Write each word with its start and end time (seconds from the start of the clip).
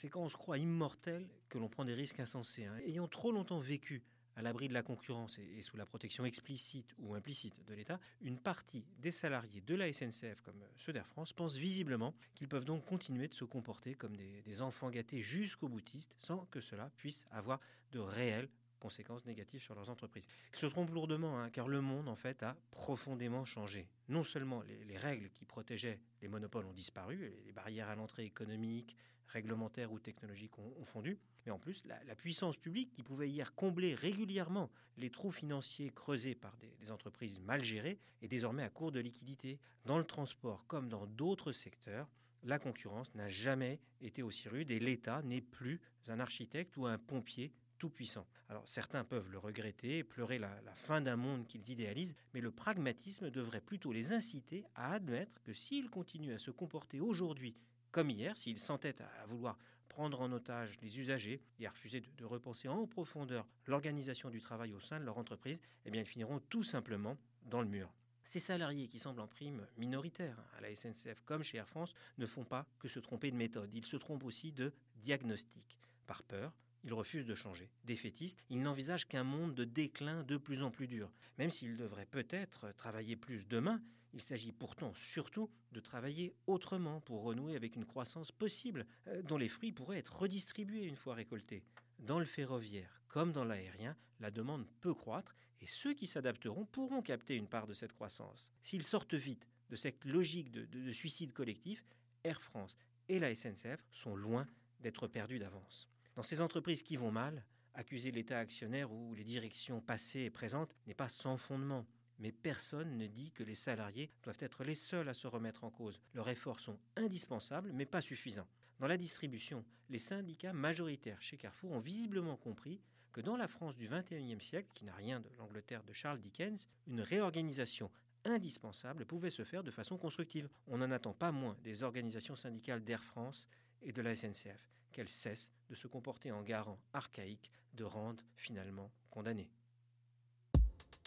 c'est 0.00 0.08
quand 0.08 0.22
on 0.22 0.30
se 0.30 0.36
croit 0.36 0.56
immortel 0.56 1.28
que 1.50 1.58
l'on 1.58 1.68
prend 1.68 1.84
des 1.84 1.92
risques 1.92 2.20
insensés. 2.20 2.64
hein. 2.64 2.78
Ayant 2.86 3.06
trop 3.06 3.32
longtemps 3.32 3.58
vécu 3.58 4.02
à 4.34 4.40
l'abri 4.40 4.66
de 4.66 4.72
la 4.72 4.82
concurrence 4.82 5.38
et, 5.38 5.60
sous 5.60 5.76
la 5.76 5.84
protection 5.84 6.24
explicite 6.24 6.94
ou 6.98 7.14
implicite 7.14 7.54
de 7.66 7.74
l'État, 7.74 8.00
une 8.22 8.38
partie 8.38 8.86
des 8.98 9.10
salariés 9.10 9.60
de 9.60 9.74
la 9.74 9.92
SNCF, 9.92 10.40
comme 10.40 10.64
ceux 10.78 10.94
d'Air 10.94 11.06
France, 11.06 11.34
pensent 11.34 11.56
visiblement 11.56 12.14
qu'ils 12.34 12.48
peuvent 12.48 12.64
donc 12.64 12.86
continuer 12.86 13.28
de 13.28 13.34
se 13.34 13.44
comporter 13.44 13.94
comme 13.94 14.16
des, 14.16 14.40
des 14.40 14.62
enfants 14.62 14.88
gâtés 14.88 15.20
jusqu'au 15.20 15.68
boutiste, 15.68 16.14
sans 16.18 16.46
que 16.46 16.62
cela 16.62 16.90
puisse 16.96 17.26
avoir 17.30 17.60
de 17.92 17.98
réelles 17.98 18.48
conséquences 18.80 19.24
négatives 19.26 19.62
sur 19.62 19.76
leurs 19.76 19.90
entreprises. 19.90 20.24
Ils 20.52 20.58
se 20.58 20.66
trompent 20.66 20.90
lourdement, 20.90 21.38
hein, 21.38 21.50
car 21.50 21.68
le 21.68 21.80
monde, 21.80 22.08
en 22.08 22.16
fait, 22.16 22.42
a 22.42 22.56
profondément 22.72 23.44
changé. 23.44 23.86
Non 24.08 24.24
seulement 24.24 24.62
les, 24.62 24.84
les 24.84 24.96
règles 24.96 25.30
qui 25.30 25.44
protégeaient 25.44 26.00
les 26.22 26.28
monopoles 26.28 26.66
ont 26.66 26.72
disparu, 26.72 27.32
les 27.44 27.52
barrières 27.52 27.88
à 27.88 27.94
l'entrée 27.94 28.24
économique, 28.24 28.96
réglementaires 29.30 29.92
ou 29.92 29.98
technologiques 29.98 30.58
ont, 30.58 30.84
fondu, 30.84 31.18
mais 31.46 31.52
en 31.52 31.58
plus, 31.58 31.84
la, 31.86 32.02
la, 32.04 32.14
puissance 32.14 32.56
publique 32.56 32.90
qui 32.90 33.02
pouvait 33.02 33.28
hier 33.28 33.54
combler 33.54 33.94
régulièrement 33.94 34.70
les 34.96 35.10
trous 35.10 35.30
financiers 35.30 35.90
creusés 35.90 36.34
par 36.34 36.56
des, 36.56 36.74
des, 36.80 36.90
entreprises 36.90 37.38
mal 37.40 37.62
gérées 37.62 37.98
est 38.22 38.28
désormais 38.28 38.64
à 38.64 38.68
court 38.68 38.92
de 38.92 39.00
liquidités. 39.00 39.58
Dans 39.84 39.98
le 39.98 40.04
transport 40.04 40.66
comme 40.66 40.88
dans 40.88 41.06
d'autres 41.06 41.52
secteurs, 41.52 42.08
la 42.42 42.58
concurrence 42.58 43.14
n'a 43.14 43.28
jamais 43.28 43.78
été 44.00 44.22
aussi 44.22 44.48
rude 44.48 44.70
et 44.70 44.80
l'État 44.80 45.22
n'est 45.22 45.40
plus 45.40 45.80
un 46.08 46.20
architecte 46.20 46.76
ou 46.76 46.86
un 46.86 46.98
pompier 46.98 47.52
tout-puissant. 47.80 48.26
Alors 48.48 48.68
certains 48.68 49.02
peuvent 49.02 49.30
le 49.32 49.38
regretter, 49.38 50.04
pleurer 50.04 50.38
la, 50.38 50.50
fin 50.76 51.00
d'un 51.00 51.16
monde 51.16 51.46
qu'ils 51.48 51.68
idéalisent, 51.70 52.14
mais 52.34 52.40
le 52.40 52.52
pragmatisme 52.52 53.30
devrait 53.30 53.60
plutôt 53.60 53.90
les 53.90 54.12
inciter 54.12 54.64
à 54.76 54.92
admettre 54.92 55.42
que 55.42 55.52
s'ils 55.52 55.90
continuent 55.90 56.34
à 56.34 56.38
se 56.38 56.52
comporter 56.52 57.00
aujourd'hui 57.00 57.56
comme 57.90 58.10
hier, 58.10 58.36
s'ils 58.36 58.60
s'entêtent 58.60 59.00
à 59.00 59.26
vouloir 59.26 59.58
prendre 59.88 60.20
en 60.20 60.30
otage 60.30 60.78
les 60.82 61.00
usagers 61.00 61.40
et 61.58 61.66
à 61.66 61.70
refuser 61.70 62.00
de, 62.00 62.06
de 62.18 62.24
repenser 62.24 62.68
en 62.68 62.86
profondeur 62.86 63.44
l'organisation 63.66 64.30
du 64.30 64.40
travail 64.40 64.72
au 64.74 64.80
sein 64.80 65.00
de 65.00 65.04
leur 65.04 65.18
entreprise, 65.18 65.58
eh 65.84 65.90
bien 65.90 66.02
ils 66.02 66.06
finiront 66.06 66.38
tout 66.48 66.62
simplement 66.62 67.16
dans 67.46 67.62
le 67.62 67.66
mur. 67.66 67.90
Ces 68.22 68.38
salariés 68.38 68.86
qui 68.86 69.00
semblent 69.00 69.20
en 69.20 69.26
prime 69.26 69.66
minoritaires 69.76 70.38
à 70.56 70.60
la 70.60 70.74
SNCF 70.76 71.20
comme 71.24 71.42
chez 71.42 71.58
Air 71.58 71.66
France 71.66 71.94
ne 72.18 72.26
font 72.26 72.44
pas 72.44 72.66
que 72.78 72.86
se 72.86 73.00
tromper 73.00 73.30
de 73.30 73.36
méthode, 73.36 73.74
ils 73.74 73.86
se 73.86 73.96
trompent 73.96 74.24
aussi 74.24 74.52
de 74.52 74.72
diagnostic. 74.96 75.78
Par 76.06 76.22
peur, 76.22 76.52
ils 76.84 76.94
refusent 76.94 77.26
de 77.26 77.34
changer. 77.34 77.70
Défaitistes, 77.84 78.42
ils 78.48 78.62
n'envisagent 78.62 79.06
qu'un 79.06 79.24
monde 79.24 79.54
de 79.54 79.64
déclin 79.64 80.22
de 80.24 80.36
plus 80.36 80.62
en 80.62 80.70
plus 80.70 80.86
dur. 80.86 81.10
Même 81.38 81.50
s'ils 81.50 81.76
devraient 81.76 82.06
peut-être 82.06 82.72
travailler 82.76 83.16
plus 83.16 83.44
demain, 83.44 83.82
il 84.12 84.22
s'agit 84.22 84.52
pourtant 84.52 84.92
surtout 84.94 85.50
de 85.72 85.80
travailler 85.80 86.34
autrement 86.46 87.00
pour 87.00 87.22
renouer 87.22 87.54
avec 87.56 87.76
une 87.76 87.84
croissance 87.84 88.32
possible, 88.32 88.86
euh, 89.06 89.22
dont 89.22 89.36
les 89.36 89.48
fruits 89.48 89.72
pourraient 89.72 89.98
être 89.98 90.16
redistribués 90.16 90.84
une 90.84 90.96
fois 90.96 91.14
récoltés. 91.14 91.62
Dans 91.98 92.18
le 92.18 92.24
ferroviaire 92.24 93.00
comme 93.08 93.32
dans 93.32 93.44
l'aérien, 93.44 93.96
la 94.20 94.30
demande 94.30 94.66
peut 94.80 94.94
croître 94.94 95.36
et 95.60 95.66
ceux 95.66 95.94
qui 95.94 96.06
s'adapteront 96.06 96.64
pourront 96.64 97.02
capter 97.02 97.36
une 97.36 97.48
part 97.48 97.66
de 97.66 97.74
cette 97.74 97.92
croissance. 97.92 98.50
S'ils 98.62 98.84
sortent 98.84 99.14
vite 99.14 99.46
de 99.68 99.76
cette 99.76 100.04
logique 100.04 100.50
de 100.50 100.92
suicide 100.92 101.32
collectif, 101.32 101.84
Air 102.24 102.40
France 102.40 102.78
et 103.08 103.18
la 103.18 103.34
SNCF 103.34 103.84
sont 103.90 104.14
loin 104.14 104.46
d'être 104.80 105.08
perdus 105.08 105.38
d'avance. 105.38 105.88
Dans 106.20 106.24
ces 106.24 106.42
entreprises 106.42 106.82
qui 106.82 106.98
vont 106.98 107.10
mal, 107.10 107.42
accuser 107.72 108.10
l'État 108.10 108.38
actionnaire 108.38 108.92
ou 108.92 109.14
les 109.14 109.24
directions 109.24 109.80
passées 109.80 110.20
et 110.20 110.30
présentes 110.30 110.76
n'est 110.86 110.92
pas 110.92 111.08
sans 111.08 111.38
fondement. 111.38 111.86
Mais 112.18 112.30
personne 112.30 112.98
ne 112.98 113.06
dit 113.06 113.30
que 113.30 113.42
les 113.42 113.54
salariés 113.54 114.10
doivent 114.22 114.36
être 114.40 114.62
les 114.62 114.74
seuls 114.74 115.08
à 115.08 115.14
se 115.14 115.26
remettre 115.26 115.64
en 115.64 115.70
cause. 115.70 115.98
Leurs 116.12 116.28
efforts 116.28 116.60
sont 116.60 116.78
indispensables, 116.96 117.72
mais 117.72 117.86
pas 117.86 118.02
suffisants. 118.02 118.46
Dans 118.80 118.86
la 118.86 118.98
distribution, 118.98 119.64
les 119.88 119.98
syndicats 119.98 120.52
majoritaires 120.52 121.22
chez 121.22 121.38
Carrefour 121.38 121.72
ont 121.72 121.78
visiblement 121.78 122.36
compris 122.36 122.82
que 123.12 123.22
dans 123.22 123.38
la 123.38 123.48
France 123.48 123.78
du 123.78 123.88
XXIe 123.88 124.42
siècle, 124.42 124.68
qui 124.74 124.84
n'a 124.84 124.94
rien 124.94 125.20
de 125.20 125.30
l'Angleterre 125.38 125.84
de 125.84 125.94
Charles 125.94 126.20
Dickens, 126.20 126.68
une 126.86 127.00
réorganisation 127.00 127.90
indispensable 128.26 129.06
pouvait 129.06 129.30
se 129.30 129.44
faire 129.44 129.64
de 129.64 129.70
façon 129.70 129.96
constructive. 129.96 130.50
On 130.66 130.76
n'en 130.76 130.90
attend 130.90 131.14
pas 131.14 131.32
moins 131.32 131.56
des 131.64 131.82
organisations 131.82 132.36
syndicales 132.36 132.84
d'Air 132.84 133.04
France 133.04 133.48
et 133.80 133.94
de 133.94 134.02
la 134.02 134.14
SNCF 134.14 134.70
qu'elles 134.92 135.08
cessent 135.08 135.50
de 135.68 135.74
se 135.74 135.86
comporter 135.86 136.32
en 136.32 136.42
garant 136.42 136.78
archaïque 136.92 137.50
de 137.74 137.84
rendre 137.84 138.22
finalement 138.36 138.90
condamnés. 139.10 139.50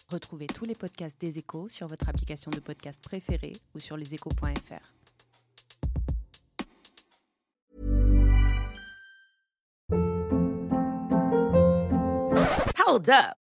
Retrouvez 0.09 0.47
tous 0.47 0.66
les 0.66 0.75
podcasts 0.75 1.19
des 1.19 1.38
échos 1.38 1.69
sur 1.69 1.88
votre 1.88 2.07
application 2.09 2.51
de 2.51 2.59
podcast 2.59 3.01
préférée 3.03 3.53
ou 3.73 3.79
sur 3.79 3.97
leséchos.fr. 3.97 4.93
Hold 12.85 13.09
up. 13.09 13.42